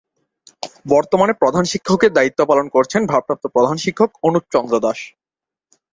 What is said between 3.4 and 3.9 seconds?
প্রধান